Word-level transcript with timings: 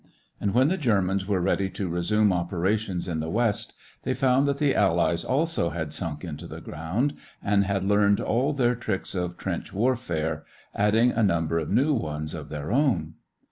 And 0.39 0.55
when 0.55 0.69
the 0.69 0.79
Germans 0.79 1.27
were 1.27 1.39
ready 1.39 1.69
to 1.69 1.87
resume 1.87 2.33
operations 2.33 3.07
in 3.07 3.19
the 3.19 3.29
West, 3.29 3.73
they 4.01 4.15
found 4.15 4.47
that 4.47 4.57
the 4.57 4.73
Allies 4.73 5.23
also 5.23 5.69
had 5.69 5.93
sunk 5.93 6.23
into 6.23 6.47
the 6.47 6.59
ground 6.59 7.13
and 7.39 7.65
had 7.65 7.83
learned 7.83 8.19
all 8.19 8.51
their 8.51 8.73
tricks 8.73 9.13
of 9.13 9.37
trench 9.37 9.71
warfare, 9.71 10.43
adding 10.73 11.11
a 11.11 11.21
number 11.21 11.59
of 11.59 11.69
new 11.69 11.93
ones 11.93 12.33
of 12.33 12.49
their 12.49 12.71
own. 12.71 13.13